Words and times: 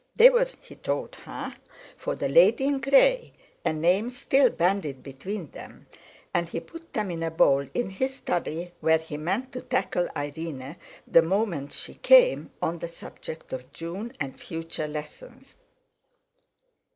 They 0.15 0.31
were, 0.31 0.47
he 0.63 0.73
told 0.73 1.13
her, 1.15 1.55
for 1.95 2.15
"the 2.15 2.27
lady 2.27 2.65
in 2.65 2.79
grey"—a 2.79 3.71
name 3.71 4.09
still 4.09 4.49
bandied 4.49 5.03
between 5.03 5.51
them; 5.51 5.85
and 6.33 6.49
he 6.49 6.59
put 6.59 6.91
them 6.93 7.11
in 7.11 7.21
a 7.21 7.29
bowl 7.29 7.67
in 7.75 7.91
his 7.91 8.15
study 8.15 8.71
where 8.79 8.97
he 8.97 9.17
meant 9.17 9.51
to 9.51 9.61
tackle 9.61 10.07
Irene 10.17 10.75
the 11.05 11.21
moment 11.21 11.71
she 11.71 11.93
came, 11.93 12.49
on 12.63 12.79
the 12.79 12.87
subject 12.87 13.53
of 13.53 13.71
June 13.73 14.11
and 14.19 14.41
future 14.41 14.87
lessons. 14.87 15.55